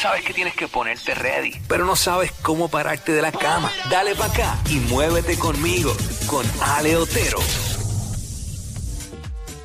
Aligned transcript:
Sabes 0.00 0.22
que 0.24 0.32
tienes 0.32 0.54
que 0.54 0.68
ponerte 0.68 1.14
ready, 1.14 1.60
pero 1.66 1.84
no 1.84 1.96
sabes 1.96 2.30
cómo 2.42 2.68
pararte 2.68 3.12
de 3.12 3.20
la 3.22 3.32
cama. 3.32 3.70
Dale 3.90 4.14
para 4.14 4.30
acá 4.32 4.58
y 4.70 4.76
muévete 4.76 5.36
conmigo, 5.38 5.92
con 6.28 6.46
Ale 6.62 6.96
Otero. 6.96 7.38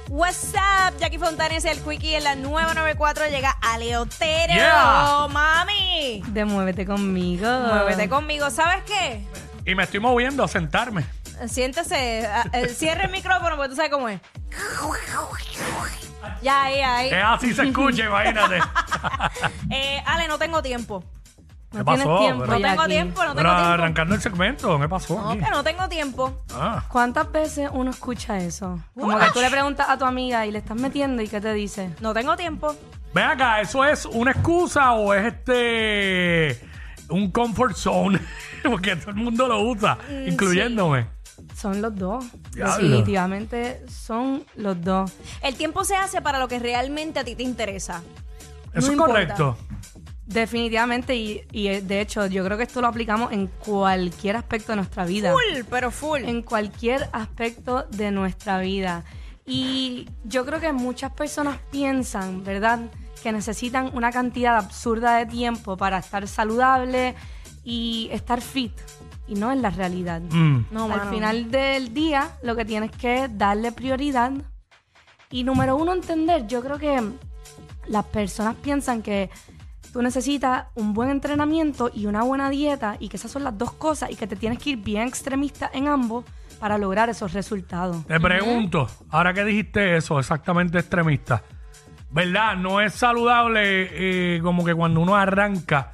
What's 0.09 0.54
up? 0.54 0.97
Jackie 0.99 1.17
Fontanes, 1.19 1.65
el 1.65 1.79
Quickie 1.81 2.15
en 2.15 2.23
la 2.23 2.35
994 2.35 3.27
llega 3.27 3.51
a 3.61 3.77
Leotero. 3.77 4.54
Yeah. 4.54 5.27
Mami, 5.30 6.23
De 6.27 6.45
muévete 6.45 6.86
conmigo. 6.86 7.47
muévete 7.50 8.09
conmigo. 8.09 8.50
¿Sabes 8.50 8.84
qué? 8.86 9.25
Y 9.65 9.75
me 9.75 9.84
estoy 9.84 10.00
moviendo 10.00 10.43
a 10.43 10.47
sentarme. 10.47 11.05
Siéntese, 11.47 12.25
a- 12.27 12.45
eh, 12.54 12.70
cierre 12.70 13.05
el 13.05 13.11
micrófono 13.11 13.55
porque 13.55 13.70
tú 13.70 13.75
sabes 13.75 13.91
cómo 13.91 14.07
es. 14.09 14.20
Ya, 16.41 16.63
ahí, 16.63 16.79
ahí. 16.81 17.07
Es 17.09 17.23
así 17.23 17.54
se 17.54 17.63
escucha, 17.63 18.05
imagínate. 18.05 18.59
Eh, 19.70 20.01
Ale, 20.05 20.27
no 20.27 20.38
tengo 20.38 20.61
tiempo. 20.61 21.03
No 21.71 21.80
¿Qué 21.80 21.85
tienes 21.85 22.05
pasó? 22.05 22.20
tiempo. 22.20 22.44
Pero- 22.45 22.59
No 22.59 22.67
tengo 22.67 22.85
tiempo, 22.85 23.23
no 23.23 23.34
Pero 23.34 23.49
tengo 23.49 23.55
tiempo. 23.55 23.73
arrancando 23.73 24.16
el 24.16 24.21
segmento, 24.21 24.80
¿qué 24.80 24.88
pasó 24.89 25.16
No, 25.16 25.31
aquí? 25.31 25.39
que 25.39 25.49
no 25.49 25.63
tengo 25.63 25.89
tiempo. 25.89 26.44
Ah. 26.53 26.84
¿Cuántas 26.88 27.31
veces 27.31 27.70
uno 27.73 27.89
escucha 27.89 28.38
eso? 28.38 28.80
Como 28.94 29.17
que 29.17 29.25
tú 29.34 29.39
le 29.41 29.49
preguntas 29.49 29.89
a 29.89 29.97
tu 29.97 30.05
amiga 30.05 30.45
y 30.45 30.52
le 30.52 30.59
estás 30.59 30.77
metiendo 30.77 31.21
y 31.23 31.27
¿qué 31.27 31.41
te 31.41 31.52
dice? 31.53 31.89
No 31.99 32.13
tengo 32.13 32.35
tiempo. 32.38 32.75
Ven 33.13 33.25
acá, 33.25 33.59
¿eso 33.61 33.84
es 33.85 34.05
una 34.05 34.31
excusa 34.31 34.91
o 34.94 35.13
es 35.16 35.33
este 35.33 36.59
un 37.09 37.31
comfort 37.31 37.75
zone? 37.75 38.20
Porque 38.63 38.95
todo 38.95 39.09
el 39.09 39.16
mundo 39.17 39.47
lo 39.47 39.61
usa, 39.61 39.97
Mm, 40.09 40.27
incluyéndome. 40.30 41.08
Son 41.55 41.81
los 41.81 41.95
dos. 41.95 42.23
Diablo. 42.52 42.75
Definitivamente 42.75 43.83
son 43.89 44.45
los 44.55 44.80
dos. 44.81 45.11
El 45.41 45.55
tiempo 45.55 45.83
se 45.83 45.95
hace 45.95 46.22
para 46.22 46.38
lo 46.39 46.47
que 46.47 46.59
realmente 46.59 47.20
a 47.20 47.23
ti 47.23 47.35
te 47.35 47.44
interesa. 47.44 48.02
Eso 48.73 48.91
es 48.91 48.98
correcto. 48.98 49.58
Definitivamente 50.26 51.16
y, 51.16 51.41
y, 51.52 51.68
eh, 51.68 51.81
de 51.81 52.00
hecho 52.02 52.26
yo 52.27 52.45
creo 52.45 52.58
que 52.58 52.64
esto 52.64 52.81
lo 52.81 52.88
aplicamos 52.88 53.31
en 53.34 53.47
cualquier 53.47 54.38
aspecto 54.38 54.72
de 54.72 54.78
nuestra 54.78 55.06
vida. 55.06 55.31
Full, 55.31 55.64
pero 55.70 55.92
full. 55.92 56.23
En 56.23 56.42
cualquier 56.42 57.09
aspecto 57.12 57.84
de 57.92 58.12
nuestra 58.12 58.59
vida. 58.59 59.03
Y 59.45 60.08
yo 60.23 60.45
creo 60.45 60.59
que 60.59 60.72
muchas 60.72 61.12
personas 61.12 61.58
piensan, 61.72 62.44
¿verdad? 62.44 62.80
Que 63.22 63.31
necesitan 63.31 63.92
una 63.94 64.12
cantidad 64.12 64.56
absurda 64.58 65.17
de 65.17 65.25
tiempo 65.25 65.75
para 65.75 65.97
estar 65.97 66.28
saludable 66.28 67.16
y 67.64 68.09
estar 68.12 68.42
fit. 68.42 68.73
Y 69.28 69.36
no 69.36 69.52
es 69.52 69.59
la 69.59 69.69
realidad. 69.69 70.22
Mm. 70.22 70.66
No, 70.72 70.84
Al 70.84 70.90
mano. 70.90 71.12
final 71.12 71.52
del 71.52 71.94
día, 71.94 72.31
lo 72.42 72.56
que 72.56 72.66
tienes 72.66 72.92
que 72.92 73.25
es 73.25 73.38
darle 73.38 73.72
prioridad. 73.72 74.31
Y 75.30 75.44
número 75.44 75.75
uno, 75.75 75.94
entender. 75.94 76.47
Yo 76.47 76.62
creo 76.62 76.78
que 76.78 77.02
las 77.88 78.06
personas 78.06 78.56
piensan 78.56 79.02
que 79.02 79.30
tú 79.92 80.02
necesitas 80.02 80.66
un 80.76 80.94
buen 80.94 81.09
entrenamiento 81.09 81.92
y 81.94 82.08
una 82.08 82.23
buena 82.23 82.50
dieta 82.50 82.98
y 83.00 83.09
que 83.09 83.17
esas 83.17 83.31
son 83.31 83.44
las 83.44 83.58
dos 83.58 83.73
cosas 83.73 84.12
y 84.12 84.16
que 84.16 84.28
te 84.28 84.36
tienes 84.36 84.59
que 84.59 84.72
ir 84.72 84.78
bien 84.78 85.08
extremista 85.08 85.70
en 85.73 85.88
ambos 85.88 86.25
para 86.59 86.78
lograr 86.78 87.09
esos 87.09 87.34
resultados. 87.34 88.06
Te 88.08 88.20
pregunto, 88.20 88.88
ahora 89.09 89.34
que 89.34 89.44
dijiste 89.44 89.98
eso, 89.98 90.17
exactamente 90.17 90.80
extremista, 90.80 91.44
¿verdad? 92.09 92.56
No 92.56 92.81
es 92.81 92.94
saludable 92.94 94.38
eh, 94.38 94.42
como 94.42 94.64
que 94.64 94.73
cuando 94.73 95.02
uno 95.02 95.16
arranca 95.16 95.94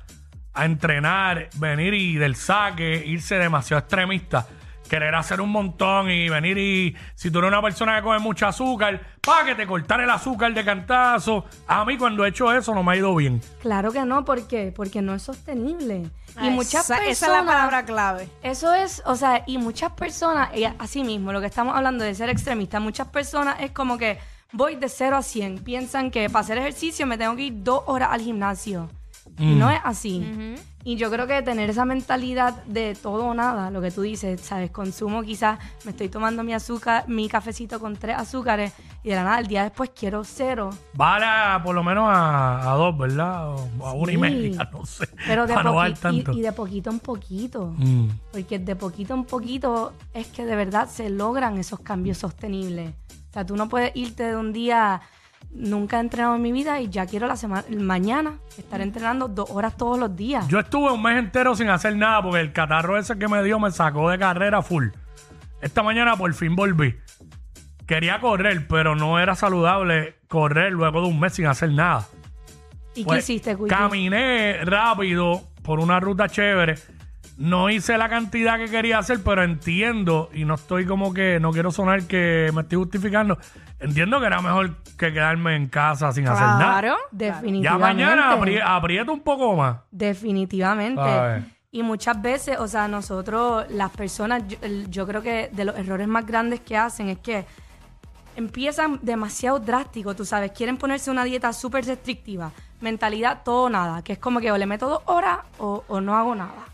a 0.53 0.65
entrenar, 0.65 1.49
venir 1.55 1.93
y 1.93 2.15
del 2.15 2.35
saque, 2.35 3.03
irse 3.05 3.35
demasiado 3.35 3.79
extremista, 3.79 4.47
querer 4.89 5.15
hacer 5.15 5.39
un 5.39 5.51
montón 5.51 6.09
y 6.09 6.27
venir 6.27 6.57
y 6.57 6.95
si 7.15 7.31
tú 7.31 7.39
eres 7.39 7.49
una 7.49 7.61
persona 7.61 7.95
que 7.95 8.03
come 8.03 8.19
mucho 8.19 8.47
azúcar, 8.47 8.99
para 9.21 9.45
que 9.45 9.55
te 9.55 9.67
cortar 9.67 10.01
el 10.01 10.09
azúcar 10.09 10.53
de 10.53 10.65
cantazo. 10.65 11.45
A 11.67 11.85
mí 11.85 11.97
cuando 11.97 12.25
he 12.25 12.29
hecho 12.29 12.51
eso 12.51 12.73
no 12.73 12.83
me 12.83 12.93
ha 12.93 12.95
ido 12.97 13.15
bien. 13.15 13.41
Claro 13.61 13.91
que 13.91 14.03
no, 14.03 14.25
¿por 14.25 14.47
qué? 14.47 14.73
Porque 14.75 15.01
no 15.01 15.13
es 15.13 15.21
sostenible. 15.21 16.09
Y 16.41 16.49
muchas 16.49 16.85
esa, 16.85 16.95
personas... 16.95 17.11
esa 17.11 17.25
es 17.27 17.31
la 17.31 17.45
palabra 17.45 17.85
clave. 17.85 18.29
Eso 18.43 18.73
es, 18.73 19.01
o 19.05 19.15
sea, 19.15 19.43
y 19.45 19.57
muchas 19.57 19.91
personas, 19.91 20.55
y 20.55 20.63
así 20.65 21.03
mismo, 21.03 21.31
lo 21.31 21.39
que 21.39 21.47
estamos 21.47 21.75
hablando 21.75 22.03
de 22.03 22.15
ser 22.15 22.29
extremista, 22.29 22.79
muchas 22.79 23.07
personas 23.07 23.57
es 23.59 23.71
como 23.71 23.97
que 23.97 24.17
voy 24.51 24.75
de 24.75 24.89
0 24.89 25.17
a 25.17 25.21
100. 25.21 25.59
Piensan 25.59 26.11
que 26.11 26.29
para 26.29 26.41
hacer 26.41 26.57
ejercicio 26.57 27.05
me 27.05 27.17
tengo 27.17 27.35
que 27.35 27.43
ir 27.43 27.63
dos 27.63 27.83
horas 27.85 28.09
al 28.11 28.21
gimnasio. 28.21 28.89
Y 29.39 29.55
no 29.55 29.69
es 29.71 29.79
así. 29.83 30.55
Y 30.83 30.95
yo 30.95 31.11
creo 31.11 31.27
que 31.27 31.41
tener 31.41 31.69
esa 31.69 31.83
mentalidad 31.83 32.63
de 32.63 32.95
todo 32.95 33.25
o 33.25 33.33
nada, 33.33 33.69
lo 33.69 33.81
que 33.81 33.91
tú 33.91 34.01
dices, 34.01 34.39
¿sabes? 34.39 34.71
Consumo 34.71 35.23
quizás, 35.23 35.59
me 35.83 35.91
estoy 35.91 36.07
tomando 36.07 36.43
mi 36.43 36.53
azúcar, 36.53 37.03
mi 37.07 37.27
cafecito 37.27 37.79
con 37.81 37.97
tres 37.97 38.15
azúcares 38.17 38.73
y 39.03 39.09
de 39.09 39.15
la 39.15 39.23
nada, 39.23 39.39
el 39.39 39.47
día 39.47 39.63
después 39.63 39.91
quiero 39.93 40.23
cero. 40.23 40.69
Vale 40.93 41.25
a, 41.25 41.61
por 41.63 41.75
lo 41.75 41.83
menos 41.83 42.05
a, 42.07 42.71
a 42.71 42.75
dos, 42.75 42.97
¿verdad? 42.97 43.49
O 43.49 43.85
a 43.85 43.93
una 43.93 44.11
y 44.13 44.17
media, 44.17 44.69
no 44.73 44.85
sé. 44.85 45.07
Pero 45.27 45.45
de, 45.47 45.53
para 45.53 45.71
no 45.71 45.93
tanto. 45.95 46.31
y, 46.31 46.39
y 46.39 46.41
de 46.41 46.51
poquito 46.53 46.89
en 46.89 46.99
poquito. 46.99 47.73
Mm. 47.77 48.07
Porque 48.31 48.57
de 48.57 48.75
poquito 48.75 49.13
en 49.13 49.25
poquito 49.25 49.93
es 50.13 50.27
que 50.27 50.45
de 50.45 50.55
verdad 50.55 50.87
se 50.89 51.09
logran 51.09 51.57
esos 51.57 51.81
cambios 51.81 52.17
sostenibles. 52.17 52.93
O 53.29 53.33
sea, 53.33 53.45
tú 53.45 53.55
no 53.55 53.69
puedes 53.69 53.95
irte 53.95 54.23
de 54.23 54.35
un 54.35 54.53
día, 54.53 55.01
nunca 55.51 55.97
he 55.97 55.99
entrenado 56.01 56.35
en 56.35 56.41
mi 56.41 56.51
vida 56.51 56.79
y 56.79 56.89
ya 56.89 57.05
quiero 57.05 57.27
la 57.27 57.35
semana, 57.35 57.63
mañana 57.77 58.39
estar 58.57 58.81
entrenando 58.81 59.27
dos 59.27 59.49
horas 59.49 59.75
todos 59.77 59.99
los 59.99 60.15
días. 60.15 60.47
Yo 60.47 60.59
estuve 60.59 60.91
un 60.91 61.01
mes 61.01 61.17
entero 61.17 61.55
sin 61.55 61.69
hacer 61.69 61.95
nada 61.95 62.21
porque 62.21 62.39
el 62.39 62.53
catarro 62.53 62.97
ese 62.97 63.17
que 63.17 63.27
me 63.27 63.43
dio 63.43 63.59
me 63.59 63.71
sacó 63.71 64.09
de 64.09 64.17
carrera 64.17 64.61
full. 64.61 64.87
Esta 65.61 65.83
mañana 65.83 66.15
por 66.15 66.33
fin 66.33 66.55
volví. 66.55 66.95
Quería 67.85 68.19
correr, 68.19 68.67
pero 68.67 68.95
no 68.95 69.19
era 69.19 69.35
saludable 69.35 70.15
correr 70.27 70.71
luego 70.71 71.01
de 71.01 71.07
un 71.07 71.19
mes 71.19 71.33
sin 71.33 71.47
hacer 71.47 71.71
nada. 71.71 72.07
¿Y 72.95 73.03
Pues, 73.03 73.25
qué 73.25 73.33
hiciste, 73.33 73.55
Quickie? 73.55 73.69
Caminé 73.69 74.63
rápido 74.63 75.41
por 75.63 75.79
una 75.79 75.99
ruta 75.99 76.29
chévere. 76.29 76.75
No 77.39 77.69
hice 77.69 77.97
la 77.97 78.09
cantidad 78.09 78.57
que 78.57 78.65
quería 78.69 78.99
hacer, 78.99 79.21
pero 79.23 79.43
entiendo, 79.43 80.29
y 80.33 80.43
no 80.43 80.55
estoy 80.55 80.85
como 80.85 81.13
que, 81.13 81.39
no 81.39 81.51
quiero 81.51 81.71
sonar 81.71 82.03
que 82.03 82.51
me 82.53 82.61
estoy 82.63 82.77
justificando, 82.79 83.37
entiendo 83.79 84.19
que 84.19 84.25
era 84.25 84.41
mejor 84.41 84.75
que 84.97 85.13
quedarme 85.13 85.55
en 85.55 85.67
casa 85.67 86.11
sin 86.11 86.27
hacer 86.27 86.45
nada. 86.45 86.57
Claro. 86.81 86.97
Ya 87.13 87.35
Definitivamente. 87.35 88.03
mañana 88.03 88.35
apri- 88.37 88.61
aprieto 88.61 89.13
un 89.13 89.21
poco 89.21 89.55
más. 89.55 89.77
Definitivamente. 89.89 91.01
¿Sabes? 91.01 91.43
Y 91.71 91.81
muchas 91.83 92.21
veces, 92.21 92.57
o 92.59 92.67
sea, 92.67 92.87
nosotros, 92.87 93.65
las 93.69 93.91
personas, 93.91 94.43
yo, 94.47 94.57
yo 94.89 95.07
creo 95.07 95.21
que 95.21 95.49
de 95.53 95.63
los 95.65 95.77
errores 95.77 96.07
más 96.07 96.25
grandes 96.25 96.59
que 96.59 96.75
hacen 96.75 97.07
es 97.09 97.19
que 97.19 97.45
empiezan 98.39 98.99
demasiado 99.03 99.59
drásticos, 99.59 100.15
tú 100.15 100.25
sabes, 100.25 100.51
quieren 100.51 100.77
ponerse 100.77 101.11
una 101.11 101.23
dieta 101.23 101.53
súper 101.53 101.85
restrictiva, 101.85 102.51
mentalidad 102.81 103.43
todo 103.45 103.65
o 103.65 103.69
nada, 103.69 104.01
que 104.03 104.13
es 104.13 104.19
como 104.19 104.39
que 104.39 104.51
o 104.51 104.57
le 104.57 104.65
meto 104.65 104.89
dos 104.89 105.01
horas 105.05 105.39
o, 105.59 105.83
o 105.87 106.01
no 106.01 106.15
hago 106.17 106.33
nada. 106.33 106.65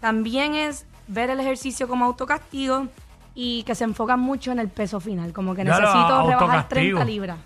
También 0.00 0.54
es 0.54 0.84
ver 1.08 1.30
el 1.30 1.40
ejercicio 1.40 1.88
como 1.88 2.04
autocastigo 2.04 2.88
y 3.34 3.62
que 3.64 3.74
se 3.74 3.84
enfocan 3.84 4.20
mucho 4.20 4.52
en 4.52 4.58
el 4.58 4.68
peso 4.68 5.00
final, 5.00 5.32
como 5.32 5.54
que 5.54 5.64
Ya 5.64 5.70
necesito 5.78 6.26
rebajar 6.26 6.32
autocastigo. 6.34 6.98
30 6.98 7.04
libras. 7.04 7.38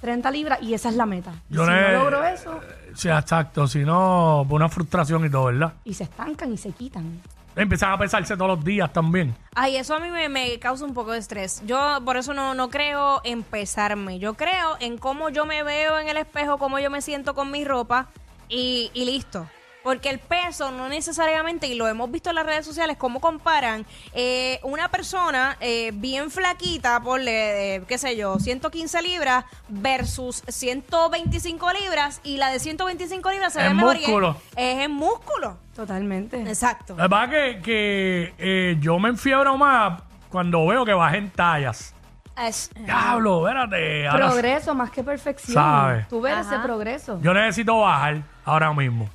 30 0.00 0.30
libras 0.30 0.62
y 0.62 0.72
esa 0.74 0.88
es 0.88 0.96
la 0.96 1.04
meta. 1.06 1.32
Yo 1.50 1.64
si 1.64 1.70
no 1.70 1.92
logro 1.92 2.24
eso, 2.24 2.58
Sí, 2.94 3.08
exacto. 3.08 3.66
Si 3.66 3.80
no, 3.80 4.42
una 4.48 4.68
frustración 4.68 5.24
y 5.26 5.30
todo, 5.30 5.44
¿verdad? 5.44 5.74
y 5.84 5.94
se 5.94 6.04
estancan 6.04 6.52
y 6.52 6.56
se 6.56 6.70
quitan. 6.72 7.20
Empiezan 7.56 7.92
a 7.92 7.98
pesarse 7.98 8.36
todos 8.36 8.56
los 8.56 8.64
días 8.64 8.92
también. 8.92 9.34
Ay, 9.54 9.76
eso 9.76 9.94
a 9.94 10.00
mí 10.00 10.10
me, 10.10 10.28
me 10.28 10.58
causa 10.58 10.84
un 10.84 10.94
poco 10.94 11.12
de 11.12 11.18
estrés. 11.18 11.62
Yo 11.66 11.98
por 12.04 12.16
eso 12.16 12.32
no, 12.32 12.54
no 12.54 12.70
creo 12.70 13.20
en 13.24 13.42
pesarme. 13.42 14.18
Yo 14.18 14.34
creo 14.34 14.76
en 14.80 14.98
cómo 14.98 15.28
yo 15.30 15.46
me 15.46 15.62
veo 15.62 15.98
en 15.98 16.08
el 16.08 16.16
espejo, 16.16 16.58
cómo 16.58 16.78
yo 16.78 16.90
me 16.90 17.02
siento 17.02 17.34
con 17.34 17.50
mi 17.50 17.64
ropa 17.64 18.08
y, 18.48 18.90
y 18.94 19.04
listo. 19.04 19.46
Porque 19.82 20.10
el 20.10 20.18
peso 20.18 20.70
no 20.70 20.88
necesariamente, 20.88 21.66
y 21.66 21.74
lo 21.74 21.88
hemos 21.88 22.10
visto 22.10 22.28
en 22.30 22.36
las 22.36 22.44
redes 22.44 22.66
sociales, 22.66 22.96
cómo 22.98 23.18
comparan 23.20 23.86
eh, 24.12 24.60
una 24.62 24.88
persona 24.90 25.56
eh, 25.60 25.90
bien 25.94 26.30
flaquita, 26.30 27.00
por 27.00 27.20
qué 27.22 27.96
sé 27.96 28.14
yo, 28.16 28.38
115 28.38 29.00
libras 29.00 29.44
versus 29.68 30.42
125 30.48 31.72
libras, 31.72 32.20
y 32.24 32.36
la 32.36 32.50
de 32.50 32.58
125 32.58 33.30
libras 33.30 33.52
se 33.54 33.60
Es 33.60 33.68
ve 33.68 33.74
mejor 33.74 33.96
y 33.96 34.00
es- 34.02 34.08
músculo. 34.08 34.36
es 34.56 34.78
en 34.84 34.90
músculo. 34.92 35.56
Totalmente. 35.74 36.40
Exacto. 36.42 36.94
La 36.96 37.08
verdad 37.08 37.30
que, 37.30 37.60
que 37.62 38.34
eh, 38.38 38.76
yo 38.80 38.98
me 38.98 39.08
enfiebro 39.08 39.56
más 39.56 40.02
cuando 40.28 40.66
veo 40.66 40.84
que 40.84 40.92
bajen 40.92 41.30
tallas. 41.30 41.94
Es- 42.36 42.70
Diablo, 42.74 43.46
espérate. 43.48 44.06
ahora- 44.06 44.28
Progreso 44.28 44.74
más 44.74 44.90
que 44.90 45.02
perfección. 45.02 45.54
Sabe. 45.54 46.06
Tú 46.10 46.20
ves 46.20 46.34
Ajá. 46.34 46.54
ese 46.56 46.62
progreso. 46.62 47.18
yo 47.22 47.32
necesito 47.32 47.80
bajar 47.80 48.22
ahora 48.44 48.72
mismo. 48.74 49.08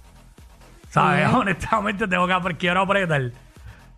¿Sabes? 0.96 1.28
Honestamente 1.34 2.08
tengo 2.08 2.26
que 2.26 2.56
quiero 2.56 2.82
apretar. 2.82 3.22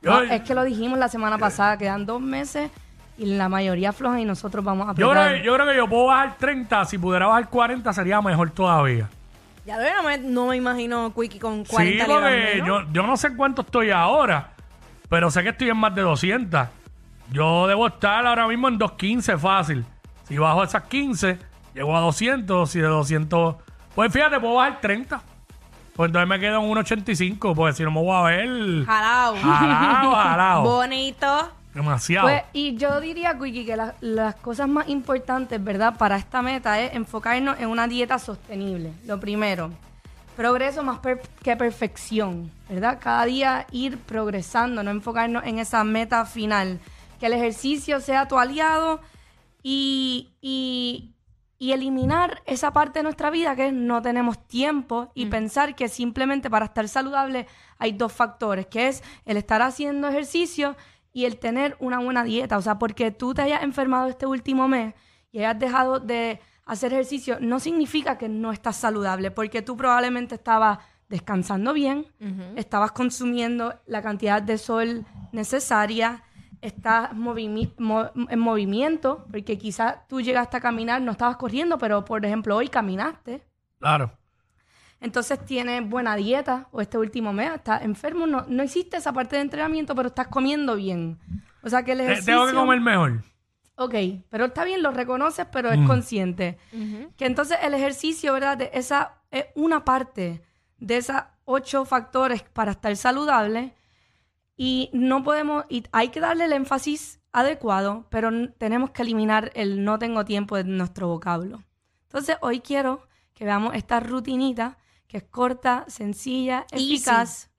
Yo, 0.02 0.12
No, 0.12 0.22
es 0.22 0.42
que 0.42 0.56
lo 0.56 0.64
dijimos 0.64 0.98
la 0.98 1.08
semana 1.08 1.38
pasada, 1.38 1.78
quedan 1.78 2.08
dos 2.08 2.20
meses 2.20 2.72
y 3.20 3.26
la 3.26 3.50
mayoría 3.50 3.94
floja 3.94 4.20
y 4.20 4.26
nosotros 4.26 4.66
vamos 4.66 4.90
a 4.90 4.96
yo, 4.96 5.12
creo, 5.12 5.38
yo 5.38 5.54
creo 5.54 5.68
que 5.68 5.76
yo 5.76 5.88
puedo 5.88 6.08
bajar 6.08 6.38
30. 6.40 6.86
Si 6.86 6.98
pudiera 6.98 7.28
bajar 7.28 7.50
40 7.50 7.94
sería 7.94 8.20
mejor 8.20 8.50
todavía. 8.50 9.08
Ya 9.64 9.78
no 9.78 10.04
me, 10.04 10.18
no 10.18 10.48
me 10.48 10.56
imagino 10.56 11.14
Quickie 11.14 11.38
con 11.38 11.66
40 11.66 12.06
sí, 12.06 12.12
porque 12.12 12.64
yo, 12.66 12.92
yo 12.92 13.04
no 13.06 13.16
sé 13.16 13.36
cuánto 13.36 13.62
estoy 13.62 13.92
ahora, 13.92 14.54
pero 15.08 15.30
sé 15.30 15.44
que 15.44 15.50
estoy 15.50 15.70
en 15.70 15.78
más 15.78 15.94
de 15.94 16.02
200. 16.02 16.68
Yo 17.32 17.68
debo 17.68 17.86
estar 17.88 18.26
ahora 18.26 18.48
mismo 18.48 18.70
en 18.70 18.80
215 18.80 19.38
fácil. 19.38 19.86
Si 20.28 20.36
bajo 20.38 20.64
esas 20.64 20.84
15, 20.84 21.38
llego 21.76 21.96
a 21.96 22.00
200. 22.00 22.68
Si 22.68 22.80
de 22.80 22.88
200, 22.88 23.56
pues 23.94 24.12
fíjate, 24.12 24.40
puedo 24.40 24.56
bajar 24.56 24.82
30. 24.82 25.22
Pues 25.98 26.08
entonces 26.10 26.30
me 26.30 26.40
quedo 26.40 26.62
en 26.64 26.70
1.85, 26.72 27.54
porque 27.56 27.74
si 27.76 27.84
no 27.84 27.92
me 27.92 28.02
voy 28.02 28.16
a 28.16 28.22
ver 28.22 28.86
Jalao. 28.86 29.36
jalado, 29.36 30.12
jalado. 30.12 30.62
Bonito. 30.64 31.52
Demasiado. 31.74 32.28
Pues, 32.28 32.44
y 32.54 32.76
yo 32.78 33.02
diría, 33.02 33.38
Quickie, 33.38 33.66
que 33.66 33.76
la- 33.76 33.94
las 34.02 34.36
cosas 34.36 34.68
más 34.70 34.88
importantes, 34.90 35.62
¿verdad? 35.64 35.96
Para 35.98 36.16
esta 36.18 36.42
meta 36.42 36.80
es 36.80 36.94
enfocarnos 36.96 37.60
en 37.60 37.68
una 37.70 37.88
dieta 37.88 38.18
sostenible. 38.18 38.94
Lo 39.06 39.20
primero, 39.20 39.72
progreso 40.36 40.82
más 40.84 41.00
per- 41.00 41.22
que 41.44 41.56
perfección, 41.56 42.52
¿verdad? 42.70 42.98
Cada 43.02 43.26
día 43.26 43.66
ir 43.72 43.98
progresando, 44.00 44.82
no 44.84 44.90
enfocarnos 44.92 45.44
en 45.46 45.60
esa 45.60 45.84
meta 45.84 46.26
final. 46.26 46.80
Que 47.20 47.26
el 47.28 47.34
ejercicio 47.34 48.00
sea 48.00 48.28
tu 48.28 48.38
aliado 48.40 49.02
y, 49.64 50.30
y, 50.42 51.12
y 51.60 51.72
eliminar 51.72 52.44
esa 52.46 52.72
parte 52.72 53.00
de 53.00 53.04
nuestra 53.04 53.30
vida 53.30 53.56
que 53.56 53.68
es 53.68 53.74
no 53.74 54.02
tenemos 54.02 54.48
tiempo 54.48 55.12
y 55.16 55.26
pensar 55.26 55.76
que 55.76 55.88
simplemente 55.90 56.50
para 56.50 56.66
estar 56.66 56.88
saludable 56.88 57.48
hay 57.80 57.94
dos 57.94 58.14
factores, 58.14 58.68
que 58.68 58.88
es 58.88 59.04
el 59.26 59.38
estar 59.38 59.62
haciendo 59.62 60.08
ejercicio 60.08 60.76
y 61.14 61.26
el 61.26 61.40
tener 61.40 61.76
una 61.80 62.00
buena 62.00 62.24
dieta. 62.24 62.58
O 62.58 62.62
sea, 62.62 62.78
porque 62.78 63.12
tú 63.12 63.34
te 63.34 63.42
hayas 63.42 63.64
enfermado 63.64 64.08
este 64.08 64.28
último 64.28 64.68
mes 64.68 64.94
y 65.32 65.40
hayas 65.40 65.58
dejado 65.58 66.00
de 66.00 66.40
hacer 66.66 66.94
ejercicio, 66.94 67.38
no 67.40 67.60
significa 67.60 68.18
que 68.18 68.30
no 68.30 68.52
estás 68.52 68.76
saludable, 68.76 69.32
porque 69.32 69.62
tú 69.62 69.78
probablemente 69.78 70.36
estabas 70.36 70.80
descansando 71.10 71.74
bien, 71.74 72.06
estabas 72.58 72.92
consumiendo 72.92 73.74
la 73.86 74.02
cantidad 74.02 74.42
de 74.42 74.58
sol 74.58 75.06
necesaria, 75.32 76.24
estás 76.68 77.14
mo- 77.14 77.36
en 77.38 78.40
movimiento, 78.40 79.26
porque 79.32 79.58
quizás 79.58 80.08
tú 80.08 80.22
llegaste 80.22 80.58
a 80.58 80.60
caminar, 80.62 81.02
no 81.02 81.12
estabas 81.12 81.38
corriendo, 81.38 81.78
pero 81.78 82.06
por 82.06 82.26
ejemplo 82.26 82.56
hoy 82.56 82.68
caminaste. 82.68 83.44
Claro. 83.80 84.12
Entonces 85.00 85.44
tienes 85.46 85.88
buena 85.88 86.16
dieta, 86.16 86.68
o 86.72 86.82
este 86.82 86.98
último 86.98 87.32
mes 87.32 87.52
estás 87.54 87.84
enfermo, 87.84 88.26
no, 88.26 88.46
no 88.48 88.64
hiciste 88.64 88.98
esa 88.98 89.14
parte 89.14 89.36
de 89.36 89.44
entrenamiento, 89.44 89.94
pero 89.94 90.08
estás 90.08 90.28
comiendo 90.28 90.76
bien. 90.76 91.20
O 91.62 91.70
sea 91.70 91.84
que 91.84 91.92
el 91.92 92.02
ejercicio... 92.02 92.34
Tengo 92.34 92.48
que 92.48 92.54
comer 92.54 92.82
mejor. 92.82 93.24
Ok, 93.76 93.94
pero 94.30 94.46
está 94.46 94.64
bien, 94.64 94.82
lo 94.82 94.90
reconoces, 94.90 95.46
pero 95.52 95.70
es 95.70 95.86
consciente. 95.86 96.58
Que 97.16 97.26
entonces 97.28 97.60
el 97.62 97.76
ejercicio, 97.76 98.34
¿verdad? 98.34 98.58
De 98.58 98.72
esa 98.74 99.20
es 99.30 99.46
una 99.54 99.86
parte 99.86 100.42
de 100.80 100.98
esas 100.98 101.26
ocho 101.46 101.86
factores 101.86 102.42
para 102.42 102.72
estar 102.72 102.96
saludable 102.96 103.76
y 104.58 104.90
no 104.92 105.24
podemos, 105.24 105.64
y 105.70 105.84
hay 105.92 106.10
que 106.10 106.20
darle 106.20 106.46
el 106.46 106.54
énfasis 106.54 107.20
adecuado, 107.32 108.06
pero 108.10 108.32
tenemos 108.58 108.90
que 108.90 109.04
eliminar 109.04 109.52
el 109.54 109.84
no 109.86 110.00
tengo 110.00 110.26
tiempo 110.26 110.56
de 110.58 110.64
nuestro 110.64 111.08
vocablo. 111.08 111.62
Entonces 112.04 112.38
hoy 112.42 112.60
quiero 112.62 113.08
que 113.34 113.46
veamos 113.46 113.76
esta 113.76 114.00
rutinita 114.00 114.78
que 115.08 115.18
es 115.18 115.24
corta, 115.24 115.86
sencilla, 115.88 116.66
eficaz, 116.72 117.50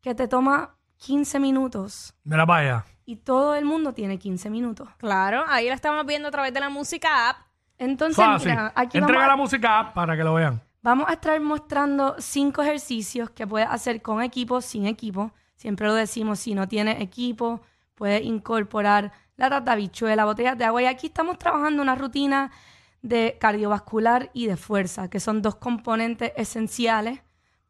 que 0.00 0.14
te 0.14 0.28
toma 0.28 0.76
15 0.98 1.40
minutos 1.40 2.14
Mira 2.24 2.46
para 2.46 2.60
allá. 2.60 2.84
y 3.04 3.16
todo 3.16 3.54
el 3.54 3.64
mundo 3.64 3.92
tiene 3.94 4.18
15 4.18 4.50
minutos. 4.50 4.88
Claro, 4.98 5.44
ahí 5.48 5.68
la 5.68 5.74
estamos 5.74 6.04
viendo 6.06 6.28
a 6.28 6.30
través 6.30 6.52
de 6.52 6.60
la 6.60 6.68
música 6.68 7.30
app. 7.30 7.36
Entonces, 7.78 8.16
Fácil. 8.24 8.50
mira, 8.50 8.72
aquí 8.76 8.98
Entrega 8.98 9.18
vamos 9.22 9.28
la 9.28 9.32
a, 9.32 9.36
música 9.36 9.92
para 9.94 10.16
que 10.16 10.22
lo 10.22 10.34
vean. 10.34 10.60
vamos 10.82 11.08
a 11.08 11.14
estar 11.14 11.40
mostrando 11.40 12.14
cinco 12.18 12.62
ejercicios 12.62 13.30
que 13.30 13.46
puedes 13.46 13.68
hacer 13.68 14.02
con 14.02 14.22
equipo, 14.22 14.60
sin 14.60 14.86
equipo. 14.86 15.32
Siempre 15.62 15.86
lo 15.86 15.94
decimos, 15.94 16.40
si 16.40 16.56
no 16.56 16.66
tienes 16.66 17.00
equipo, 17.00 17.60
puedes 17.94 18.24
incorporar 18.24 19.12
la 19.36 19.48
rata 19.48 19.76
bichuela, 19.76 20.24
botellas 20.24 20.58
de 20.58 20.64
agua. 20.64 20.82
Y 20.82 20.86
aquí 20.86 21.06
estamos 21.06 21.38
trabajando 21.38 21.80
una 21.82 21.94
rutina 21.94 22.50
de 23.00 23.36
cardiovascular 23.40 24.32
y 24.34 24.46
de 24.46 24.56
fuerza, 24.56 25.08
que 25.08 25.20
son 25.20 25.40
dos 25.40 25.54
componentes 25.54 26.32
esenciales 26.36 27.20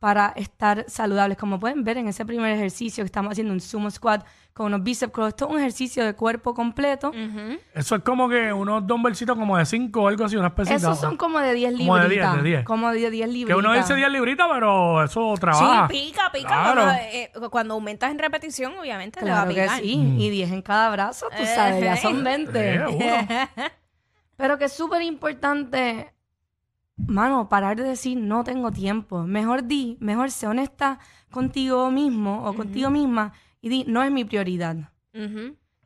para 0.02 0.32
estar 0.34 0.84
saludables. 0.88 1.38
Como 1.38 1.60
pueden 1.60 1.84
ver 1.84 1.96
en 1.96 2.08
ese 2.08 2.26
primer 2.26 2.50
ejercicio 2.50 3.04
que 3.04 3.06
estamos 3.06 3.31
haciendo 3.31 3.52
un 3.52 3.60
sumo 3.60 3.88
squat 3.88 4.26
con 4.52 4.66
unos 4.66 4.82
bíceps 4.82 5.12
curls, 5.12 5.28
esto 5.28 5.44
es 5.46 5.52
un 5.52 5.58
ejercicio 5.60 6.04
de 6.04 6.14
cuerpo 6.14 6.54
completo. 6.54 7.12
Eso 7.72 7.94
es 7.94 8.02
como 8.02 8.28
que 8.28 8.52
unos 8.52 8.84
dumbbellcitos 8.84 9.38
como 9.38 9.56
de 9.56 9.64
5 9.64 10.02
o 10.02 10.08
algo 10.08 10.25
así, 10.25 10.37
unas 10.37 10.54
pesitas. 10.54 10.82
Esos 10.82 10.99
son 10.99 11.16
como 11.16 11.38
de 11.38 11.54
10 11.54 11.75
Como 11.78 11.96
de 11.96 12.02
libritas. 12.08 12.32
10, 12.32 12.43
de 12.43 12.50
10. 12.50 12.64
Como 12.64 12.90
de 12.90 13.10
10 13.12 13.28
libritas. 13.28 13.46
Que 13.54 13.54
uno 13.60 13.72
dice 13.75 13.94
10 13.94 14.10
libritas, 14.10 14.49
pero 14.52 15.04
eso 15.04 15.34
trabaja. 15.38 15.87
Sí, 15.88 15.94
pica, 16.08 16.32
pica. 16.32 16.49
Claro. 16.49 16.82
Cuando, 16.82 17.02
eh, 17.04 17.31
cuando 17.52 17.75
aumentas 17.75 18.10
en 18.10 18.19
repetición, 18.19 18.72
obviamente 18.81 19.25
le 19.25 19.31
va 19.31 19.43
a 19.43 19.46
Claro 19.46 19.54
que 19.54 19.62
picar. 19.62 19.81
sí. 19.81 19.96
Mm. 19.99 20.20
Y 20.20 20.31
10 20.31 20.50
en 20.50 20.62
cada 20.62 20.90
brazo, 20.90 21.26
tú 21.31 21.44
sabes, 21.46 21.81
ya 21.81 21.96
son 21.96 22.25
20. 22.25 22.75
Eh, 22.75 22.78
seguro. 22.88 23.06
Pero 24.37 24.58
que 24.58 24.64
es 24.64 24.72
súper 24.72 25.02
importante, 25.02 26.12
mano, 26.97 27.49
parar 27.49 27.77
de 27.77 27.83
decir 27.85 28.17
no 28.19 28.44
tengo 28.44 28.71
tiempo. 28.71 29.23
Mejor 29.25 29.65
di, 29.65 29.97
mejor 30.00 30.31
sé 30.31 30.47
honesta 30.47 30.99
contigo 31.31 31.91
mismo 31.91 32.44
o 32.47 32.55
contigo 32.55 32.91
misma 32.91 33.33
y 33.61 33.69
di 33.69 33.85
no 33.87 34.03
es 34.03 34.11
mi 34.12 34.25
prioridad. 34.25 34.77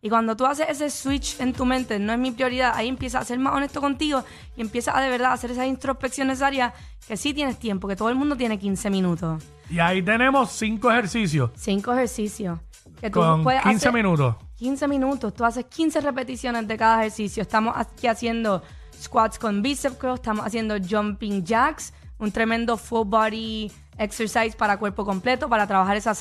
Y 0.02 0.08
cuando 0.08 0.36
tú 0.36 0.46
haces 0.46 0.66
ese 0.68 0.88
switch 0.90 1.40
en 1.40 1.52
tu 1.52 1.64
mente, 1.64 1.98
no 1.98 2.12
es 2.12 2.18
mi 2.18 2.30
prioridad, 2.30 2.72
ahí 2.76 2.86
empiezas 2.88 3.22
a 3.22 3.24
ser 3.24 3.38
más 3.40 3.54
honesto 3.54 3.80
contigo 3.80 4.22
y 4.56 4.60
empiezas 4.60 4.94
a 4.94 5.00
de 5.00 5.08
verdad 5.08 5.32
hacer 5.32 5.50
esa 5.50 5.66
introspección 5.66 6.28
necesaria 6.28 6.72
que 7.08 7.16
sí 7.16 7.34
tienes 7.34 7.58
tiempo, 7.58 7.88
que 7.88 7.96
todo 7.96 8.08
el 8.10 8.14
mundo 8.14 8.36
tiene 8.36 8.58
15 8.58 8.88
minutos. 8.90 9.42
Y 9.68 9.80
ahí 9.80 10.02
tenemos 10.02 10.52
5 10.52 10.92
ejercicios 10.92 11.50
Cinco 11.56 11.92
ejercicios. 11.92 12.60
Que 13.00 13.10
tú 13.10 13.18
con 13.20 13.42
puedes 13.42 13.62
15 13.62 13.76
hacer- 13.88 13.92
minutos. 13.92 14.36
15 14.56 14.86
minutos, 14.88 15.34
tú 15.34 15.44
haces 15.44 15.64
15 15.66 16.00
repeticiones 16.00 16.66
de 16.68 16.76
cada 16.76 17.00
ejercicio. 17.00 17.42
Estamos 17.42 17.74
aquí 17.76 18.06
haciendo 18.06 18.62
squats 19.02 19.38
con 19.38 19.62
bicep 19.62 19.98
curls, 19.98 20.16
estamos 20.20 20.44
haciendo 20.46 20.76
jumping 20.78 21.44
jacks, 21.44 21.92
un 22.18 22.30
tremendo 22.32 22.76
full 22.76 23.06
body 23.06 23.70
exercise 23.98 24.56
para 24.56 24.76
cuerpo 24.78 25.04
completo, 25.04 25.48
para 25.48 25.66
trabajar 25.66 25.96
esa 25.96 26.14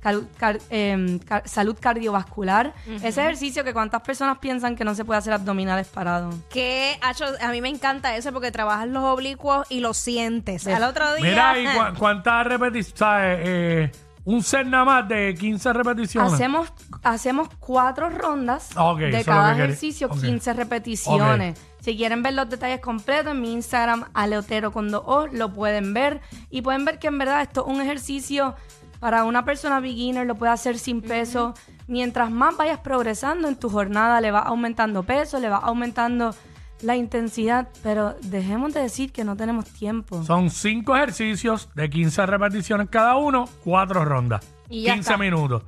cal- 0.00 0.28
car- 0.38 0.58
em, 0.70 1.18
car- 1.18 1.48
salud 1.48 1.76
cardiovascular. 1.80 2.72
Ese 3.02 3.20
ejercicio 3.22 3.64
que 3.64 3.72
cuántas 3.72 4.02
personas 4.02 4.38
piensan 4.38 4.76
que 4.76 4.84
no 4.84 4.94
se 4.94 5.04
puede 5.04 5.18
hacer 5.18 5.32
abdominales 5.32 5.88
parados. 5.88 6.34
Que, 6.50 6.96
Acho, 7.02 7.24
a 7.40 7.48
mí 7.50 7.60
me 7.60 7.68
encanta 7.68 8.16
ese 8.16 8.32
porque 8.32 8.50
trabajas 8.52 8.88
los 8.88 9.04
oblicuos 9.04 9.66
y 9.68 9.80
los 9.80 9.96
sientes. 9.96 10.66
Al 10.66 10.84
otro 10.84 11.14
día. 11.14 11.24
Mira, 11.24 11.58
¿y 11.58 11.66
cu- 11.92 11.98
cuántas 11.98 12.46
repeticiones? 12.46 13.38
Eh, 13.42 13.92
un 14.26 14.42
set 14.42 14.66
nada 14.66 14.84
más 14.84 15.08
de 15.08 15.34
15 15.38 15.72
repeticiones. 15.72 16.32
Hacemos, 16.32 16.72
hacemos 17.04 17.48
cuatro 17.60 18.10
rondas 18.10 18.70
de 18.98 19.24
cada 19.24 19.52
ejercicio, 19.52 20.08
ok. 20.08 20.20
15 20.20 20.52
repeticiones. 20.52 21.58
Si 21.80 21.96
quieren 21.96 22.24
ver 22.24 22.34
los 22.34 22.50
detalles 22.50 22.80
completos, 22.80 23.32
en 23.32 23.40
mi 23.40 23.52
Instagram, 23.52 24.06
aleotero 24.14 24.72
con 24.72 24.90
dos 24.90 25.04
O, 25.06 25.26
lo 25.28 25.52
pueden 25.52 25.94
ver. 25.94 26.20
Y 26.50 26.62
pueden 26.62 26.84
ver 26.84 26.98
que 26.98 27.06
en 27.06 27.18
verdad 27.18 27.40
esto 27.42 27.64
es 27.64 27.72
un 27.72 27.80
ejercicio 27.80 28.56
para 28.98 29.22
una 29.24 29.44
persona 29.44 29.78
beginner, 29.78 30.26
lo 30.26 30.34
puede 30.34 30.50
hacer 30.50 30.76
sin 30.76 31.02
peso. 31.02 31.54
Mientras 31.86 32.28
más 32.32 32.56
vayas 32.56 32.80
progresando 32.80 33.46
en 33.46 33.54
tu 33.54 33.70
jornada, 33.70 34.20
le 34.20 34.32
va 34.32 34.40
aumentando 34.40 35.04
peso, 35.04 35.38
le 35.38 35.48
va 35.48 35.58
aumentando 35.58 36.34
la 36.82 36.96
intensidad. 36.96 37.68
Pero 37.82 38.14
dejemos 38.22 38.74
de 38.74 38.80
decir 38.82 39.12
que 39.12 39.24
no 39.24 39.36
tenemos 39.36 39.66
tiempo. 39.66 40.22
Son 40.24 40.50
5 40.50 40.96
ejercicios 40.96 41.68
de 41.74 41.88
15 41.90 42.26
repeticiones 42.26 42.88
cada 42.90 43.16
uno, 43.16 43.46
4 43.64 44.04
rondas. 44.04 44.46
Y 44.68 44.82
ya 44.82 44.94
15 44.94 45.10
está. 45.12 45.22
minutos. 45.22 45.62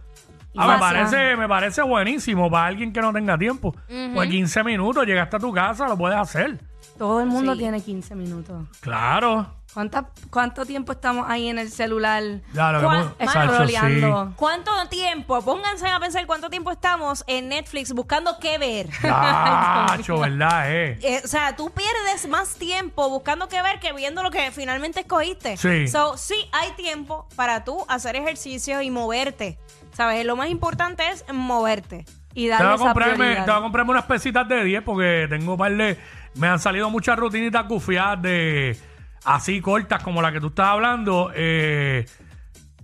Ah, 0.57 0.67
me 0.73 0.79
parece, 0.79 1.37
me 1.37 1.47
parece 1.47 1.83
buenísimo 1.83 2.51
para 2.51 2.67
alguien 2.67 2.93
que 2.93 3.01
no 3.01 3.13
tenga 3.13 3.39
tiempo. 3.39 3.75
Pues 4.15 4.29
15 4.29 4.65
minutos, 4.65 5.07
llegaste 5.07 5.37
a 5.37 5.39
tu 5.39 5.53
casa, 5.53 5.87
lo 5.87 5.97
puedes 5.97 6.19
hacer. 6.19 6.59
Todo 6.97 7.21
el 7.21 7.29
mundo 7.29 7.53
Sí. 7.53 7.59
tiene 7.61 7.81
15 7.81 8.17
minutos. 8.17 8.67
Claro. 8.81 9.55
¿Cuánta- 9.75 10.09
¿Cuánto 10.31 10.65
tiempo 10.65 10.93
estamos 10.93 11.27
ahí 11.29 11.49
en 11.49 11.59
el 11.59 11.71
celular 11.71 12.23
Ya 12.55 12.73
lo 12.73 12.81
que 12.81 12.87
Juan, 12.87 12.99
hemos- 13.01 13.19
mano, 13.19 13.33
Sacho, 13.33 13.53
scrolleando? 13.55 14.33
¿Cuánto 14.37 14.73
tiempo? 14.89 15.43
Pónganse 15.43 15.87
a 15.87 16.01
pensar 16.01 16.27
cuánto 16.27 16.49
tiempo 16.51 16.71
estamos 16.71 17.23
en 17.27 17.49
Netflix 17.51 17.93
buscando 17.93 18.39
qué 18.41 18.57
ver. 18.59 18.89
Chacho, 19.01 20.19
¿verdad? 20.21 20.73
Eh? 20.75 20.99
Eh, 21.03 21.21
o 21.25 21.29
sea, 21.29 21.55
tú 21.55 21.71
pierdes 21.71 22.29
más 22.29 22.55
tiempo 22.57 23.09
buscando 23.11 23.49
qué 23.49 23.61
ver 23.63 23.79
que 23.79 23.93
viendo 23.93 24.23
lo 24.23 24.31
que 24.31 24.51
finalmente 24.53 25.01
escogiste. 25.01 25.57
Sí. 25.57 25.87
So, 25.89 26.17
sí 26.17 26.35
hay 26.53 26.71
tiempo 26.73 27.29
para 27.37 27.65
tú 27.65 27.85
hacer 27.89 28.17
ejercicio 28.17 28.81
y 28.83 28.91
moverte. 28.91 29.59
¿Sabes? 29.93 30.25
Lo 30.25 30.37
más 30.37 30.49
importante 30.49 31.09
es 31.11 31.25
moverte. 31.33 32.05
Y 32.35 32.45
Te 32.45 32.51
darle 32.51 32.67
voy, 32.67 32.73
a 32.73 32.77
esa 32.77 32.85
comprarme, 32.85 33.15
prioridad. 33.17 33.45
te 33.45 33.51
voy 33.51 33.59
a 33.59 33.63
comprarme 33.63 33.91
unas 33.93 34.05
pesitas 34.05 34.49
de 34.49 34.65
10 34.65 34.83
porque 34.83 35.27
tengo 35.29 35.53
un 35.53 35.59
par 35.59 35.73
de... 35.77 35.99
Me 36.35 36.47
han 36.47 36.59
salido 36.61 36.89
muchas 36.89 37.19
rutinitas 37.19 37.67
gufiadas 37.67 38.23
de... 38.23 38.79
Así 39.25 39.61
cortas 39.61 40.03
como 40.03 40.23
la 40.23 40.33
que 40.33 40.41
tú 40.41 40.49
estás 40.49 40.67
hablando. 40.69 41.31
eh, 41.35 42.07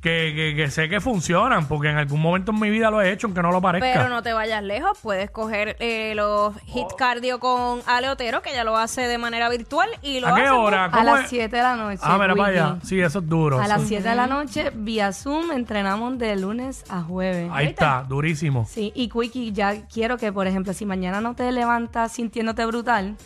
que, 0.01 0.35
que- 0.37 0.55
que 0.55 0.71
sé 0.71 0.91
que 0.91 1.01
funcionan 1.01 1.67
porque 1.67 1.89
en 1.89 1.97
algún 1.97 2.21
momento 2.21 2.53
en 2.53 2.61
mi 2.61 2.69
vida 2.69 2.91
lo 2.91 3.01
he 3.01 3.11
hecho 3.11 3.27
aunque 3.27 3.41
no 3.41 3.51
lo 3.51 3.63
parezca. 3.63 3.91
Pero 3.91 4.11
no 4.11 4.23
te 4.23 4.35
vayas 4.35 4.63
lejos. 4.63 4.99
Puedes 5.03 5.31
coger 5.31 5.79
eh, 5.81 6.13
los 6.15 6.55
hit 6.67 6.89
cardio 6.99 7.41
con 7.41 7.81
Ale 7.87 8.11
Otero, 8.11 8.43
que 8.43 8.53
ya 8.53 8.65
lo 8.65 8.77
hace 8.77 9.09
de 9.09 9.17
manera 9.17 9.49
virtual. 9.49 9.89
Y 10.03 10.21
lo 10.21 10.29
¿A 10.29 10.35
qué 10.35 10.43
hace 10.43 10.51
hora? 10.51 10.85
A 10.85 10.91
¿Cómo 10.91 11.05
las 11.05 11.21
es? 11.25 11.31
7 11.31 11.57
de 11.57 11.63
la 11.63 11.77
noche. 11.77 12.01
Ah, 12.03 12.19
mira 12.21 12.35
para 12.35 12.49
allá. 12.51 12.77
Sí, 12.85 13.01
eso 13.01 13.21
es 13.21 13.27
duro. 13.31 13.59
A 13.59 13.67
las 13.67 13.85
7 13.85 14.07
de 14.07 14.15
la 14.15 14.27
noche, 14.27 14.71
vía 14.75 15.11
Zoom, 15.15 15.53
entrenamos 15.53 16.19
de 16.19 16.37
lunes 16.37 16.85
a 16.91 17.01
jueves. 17.01 17.51
Ahí 17.51 17.69
está, 17.69 18.05
durísimo. 18.07 18.67
Sí, 18.69 18.93
y 18.95 19.09
Quickie, 19.09 19.53
ya 19.53 19.87
quiero 19.87 20.19
que, 20.19 20.31
por 20.35 20.47
ejemplo, 20.47 20.75
si 20.75 20.85
mañana 20.85 21.23
no 21.23 21.35
te 21.35 21.51
levantas 21.51 22.13
sintiéndote 22.13 22.67
brutal, 22.67 23.17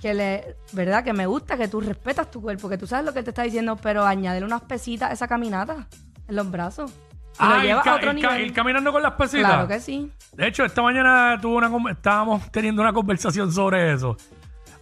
que 0.00 0.14
le, 0.14 0.56
¿verdad? 0.72 1.04
Que 1.04 1.12
me 1.12 1.26
gusta 1.26 1.56
que 1.56 1.68
tú 1.68 1.80
respetas 1.80 2.30
tu 2.30 2.40
cuerpo, 2.40 2.68
que 2.68 2.78
tú 2.78 2.86
sabes 2.86 3.04
lo 3.04 3.12
que 3.12 3.18
él 3.20 3.24
te 3.24 3.30
está 3.30 3.42
diciendo, 3.42 3.76
pero 3.76 4.04
añadirle 4.04 4.46
unas 4.46 4.62
pesitas 4.62 5.10
a 5.10 5.12
esa 5.12 5.28
caminata 5.28 5.86
en 6.28 6.36
los 6.36 6.50
brazos. 6.50 6.90
Y 7.38 7.44
lo 7.44 7.50
Ah, 7.54 7.58
ir, 7.58 7.62
llevas 7.64 7.84
ca- 7.84 7.92
a 7.92 7.96
otro 7.96 8.12
nivel. 8.12 8.40
ir 8.42 8.52
caminando 8.52 8.92
con 8.92 9.02
las 9.02 9.12
pesitas. 9.12 9.46
Claro 9.50 9.68
que 9.68 9.80
sí. 9.80 10.10
De 10.32 10.46
hecho, 10.48 10.64
esta 10.64 10.82
mañana 10.82 11.38
tuve 11.40 11.56
una, 11.66 11.90
estábamos 11.92 12.50
teniendo 12.50 12.82
una 12.82 12.92
conversación 12.92 13.52
sobre 13.52 13.92
eso. 13.92 14.16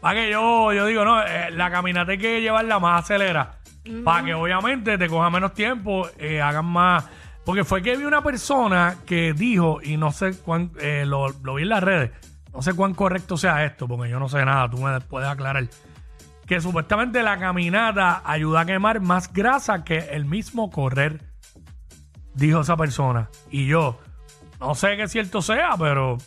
Para 0.00 0.20
que 0.20 0.30
yo, 0.30 0.72
yo 0.72 0.86
digo, 0.86 1.04
no, 1.04 1.20
eh, 1.22 1.50
la 1.50 1.70
caminata 1.70 2.12
hay 2.12 2.18
que 2.18 2.40
llevarla 2.40 2.78
más 2.78 3.04
acelera. 3.04 3.58
Para 4.04 4.24
que 4.24 4.34
obviamente 4.34 4.98
te 4.98 5.08
coja 5.08 5.30
menos 5.30 5.54
tiempo, 5.54 6.06
eh, 6.18 6.40
hagan 6.42 6.66
más. 6.66 7.04
Porque 7.44 7.64
fue 7.64 7.80
que 7.82 7.96
vi 7.96 8.04
una 8.04 8.22
persona 8.22 8.96
que 9.06 9.32
dijo, 9.32 9.80
y 9.82 9.96
no 9.96 10.12
sé 10.12 10.36
cuán, 10.38 10.70
eh, 10.80 11.04
lo, 11.06 11.30
lo 11.42 11.54
vi 11.54 11.62
en 11.62 11.70
las 11.70 11.82
redes, 11.82 12.10
no 12.58 12.62
sé 12.62 12.74
cuán 12.74 12.92
correcto 12.92 13.36
sea 13.36 13.64
esto, 13.64 13.86
porque 13.86 14.10
yo 14.10 14.18
no 14.18 14.28
sé 14.28 14.44
nada, 14.44 14.68
tú 14.68 14.78
me 14.78 15.00
puedes 15.00 15.28
aclarar. 15.28 15.68
Que 16.44 16.60
supuestamente 16.60 17.22
la 17.22 17.38
caminata 17.38 18.20
ayuda 18.24 18.62
a 18.62 18.66
quemar 18.66 19.00
más 19.00 19.32
grasa 19.32 19.84
que 19.84 19.98
el 20.10 20.24
mismo 20.24 20.68
correr, 20.68 21.22
dijo 22.34 22.62
esa 22.62 22.76
persona. 22.76 23.30
Y 23.48 23.66
yo, 23.68 24.00
no 24.58 24.74
sé 24.74 24.96
qué 24.96 25.06
cierto 25.06 25.40
sea, 25.40 25.76
pero 25.78 26.18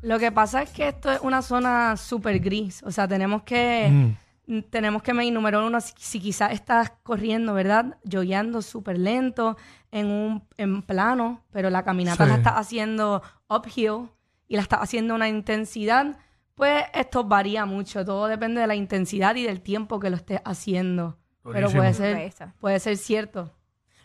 Lo 0.00 0.18
que 0.18 0.32
pasa 0.32 0.62
es 0.62 0.70
que 0.70 0.88
esto 0.88 1.12
es 1.12 1.20
una 1.20 1.42
zona 1.42 1.96
súper 1.96 2.40
gris. 2.40 2.82
O 2.82 2.90
sea, 2.90 3.06
tenemos 3.06 3.44
que, 3.44 4.16
Mm. 4.48 4.62
tenemos 4.68 5.00
que 5.00 5.14
medir, 5.14 5.32
número 5.32 5.64
uno, 5.64 5.80
si, 5.80 5.92
si 5.96 6.18
quizás 6.18 6.50
estás 6.50 6.90
corriendo, 7.04 7.54
¿verdad? 7.54 7.98
Jogueando 8.10 8.62
súper 8.62 8.98
lento 8.98 9.56
en 9.92 10.08
un 10.10 10.42
en 10.56 10.82
plano, 10.82 11.40
pero 11.52 11.70
la 11.70 11.84
caminata 11.84 12.24
Sí. 12.24 12.30
la 12.30 12.36
estás 12.38 12.54
haciendo 12.54 13.22
uphill 13.48 14.08
y 14.52 14.56
la 14.56 14.60
estás 14.60 14.80
haciendo 14.80 15.14
a 15.14 15.16
una 15.16 15.30
intensidad, 15.30 16.18
pues 16.54 16.84
esto 16.92 17.24
varía 17.24 17.64
mucho. 17.64 18.04
Todo 18.04 18.26
depende 18.26 18.60
de 18.60 18.66
la 18.66 18.74
intensidad 18.74 19.34
y 19.34 19.44
del 19.44 19.62
tiempo 19.62 19.98
que 19.98 20.10
lo 20.10 20.16
estés 20.16 20.42
haciendo. 20.44 21.16
Pero 21.50 21.70
puede 21.70 21.94
ser, 21.94 22.18
está. 22.18 22.52
puede 22.60 22.78
ser 22.78 22.98
cierto. 22.98 23.50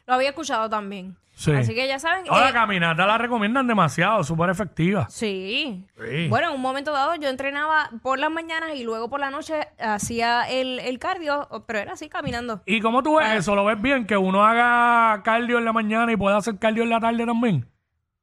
Lo 0.06 0.13
había 0.13 0.30
escuchado 0.30 0.70
también. 0.70 1.18
Sí. 1.34 1.51
Así 1.51 1.75
que 1.75 1.86
ya 1.86 2.00
saben. 2.00 2.24
Ahora 2.30 2.46
eh, 2.46 2.54
la 2.54 2.62
caminata 2.62 3.06
la 3.06 3.18
recomiendan 3.18 3.68
demasiado, 3.68 4.24
súper 4.24 4.50
efectiva. 4.50 5.08
Sí. 5.10 5.86
Sí. 6.01 6.30
Bueno, 6.30 6.48
en 6.48 6.56
un 6.56 6.62
momento 6.62 6.94
dado 6.94 7.16
yo 7.16 7.27
entrenaba 7.27 7.89
por 8.01 8.18
las 8.18 8.32
mañanas 8.32 8.74
y 8.74 8.86
luego 8.86 9.10
por 9.10 9.20
la 9.20 9.30
noche 9.30 9.68
hacía 9.77 10.50
el, 10.50 10.80
el 10.80 10.98
cardio, 10.98 11.50
pero 11.68 11.80
era 11.80 11.92
así 11.92 12.08
caminando. 12.08 12.62
¿Y 12.66 12.80
cómo 12.80 13.04
tú 13.04 13.18
ves 13.18 13.34
eso? 13.39 13.54
¿Lo 13.54 13.66
ves 13.66 13.82
bien? 13.82 14.06
Que 14.06 14.16
uno 14.16 14.46
haga 14.46 15.22
cardio 15.24 15.58
en 15.58 15.66
la 15.66 15.74
mañana 15.74 16.10
y 16.10 16.16
pueda 16.16 16.38
hacer 16.38 16.58
cardio 16.58 16.84
en 16.84 16.89
la 16.89 17.01
tarde 17.01 17.25
también. 17.25 17.68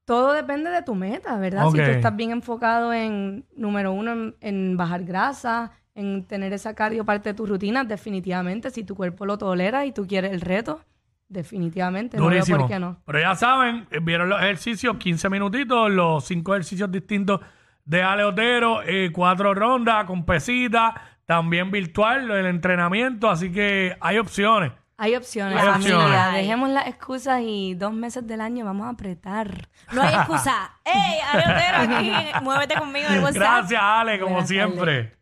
Todo 0.04 0.32
depende 0.32 0.70
de 0.70 0.82
tu 0.82 0.94
meta, 0.94 1.36
¿verdad? 1.38 1.66
Si 1.70 1.76
tú 1.76 1.82
estás 1.82 2.14
bien 2.14 2.30
enfocado 2.30 2.92
en, 2.92 3.46
número 3.56 3.92
uno, 3.92 4.12
en, 4.12 4.36
en 4.40 4.76
bajar 4.76 5.04
grasa, 5.04 5.72
en 5.94 6.24
tener 6.24 6.52
esa 6.52 6.74
cardio 6.74 7.04
parte 7.04 7.30
de 7.30 7.34
tu 7.34 7.46
rutina, 7.46 7.84
definitivamente. 7.84 8.70
Si 8.70 8.84
tu 8.84 8.94
cuerpo 8.94 9.24
lo 9.24 9.38
tolera 9.38 9.86
y 9.86 9.92
tú 9.92 10.06
quieres 10.06 10.32
el 10.32 10.40
reto, 10.40 10.80
definitivamente. 11.28 12.16
No 12.16 12.24
veo 12.24 12.38
Durísimo. 12.38 12.58
por 12.58 12.68
qué 12.68 12.78
no. 12.78 12.98
Pero 13.04 13.20
ya 13.20 13.34
saben, 13.34 13.86
eh, 13.90 14.00
vieron 14.02 14.28
los 14.28 14.40
ejercicios, 14.40 14.96
15 14.96 15.28
minutitos, 15.30 15.90
los 15.90 16.24
cinco 16.24 16.54
ejercicios 16.54 16.90
distintos 16.90 17.40
de 17.84 18.02
Ale 18.02 18.24
Otero, 18.24 18.82
eh, 18.82 19.10
cuatro 19.12 19.54
rondas 19.54 20.04
con 20.04 20.24
pesitas, 20.24 20.94
también 21.26 21.70
virtual, 21.70 22.30
el 22.30 22.46
entrenamiento, 22.46 23.30
así 23.30 23.52
que 23.52 23.96
hay 24.00 24.18
opciones. 24.18 24.72
Hay 24.96 25.16
opciones, 25.16 25.58
Hay 25.60 25.66
familia. 25.66 25.96
opciones. 25.98 26.34
Dejemos 26.34 26.70
las 26.70 26.86
excusas 26.86 27.40
y 27.42 27.74
dos 27.74 27.92
meses 27.92 28.26
del 28.26 28.40
año 28.40 28.64
vamos 28.64 28.86
a 28.86 28.90
apretar. 28.90 29.68
No 29.92 30.02
hay 30.02 30.14
excusa. 30.14 30.78
¡Ey, 30.84 31.18
Aleotero 31.32 31.96
aquí! 31.96 32.12
Muévete 32.44 32.74
conmigo 32.76 33.08
en 33.08 33.14
el 33.14 33.20
WhatsApp. 33.24 33.40
Gracias, 33.40 33.80
Ale, 33.82 34.20
como 34.20 34.32
Buenas 34.34 34.48
siempre. 34.48 35.16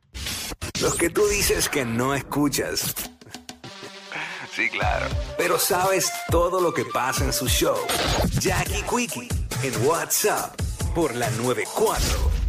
Los 0.81 0.95
que 0.97 1.09
tú 1.11 1.27
dices 1.29 1.69
que 1.69 1.85
no 1.85 2.15
escuchas. 2.15 2.95
Sí, 4.51 4.69
claro. 4.69 5.07
Pero 5.39 5.59
sabes 5.59 6.13
todo 6.31 6.61
lo 6.61 6.75
que 6.75 6.85
pasa 6.85 7.25
en 7.25 7.33
su 7.33 7.49
show. 7.49 7.77
Jackie 8.39 8.83
Quickie 8.83 9.29
en 9.63 9.87
WhatsApp 9.87 10.55
por 10.95 11.15
la 11.15 11.31
94. 11.31 12.42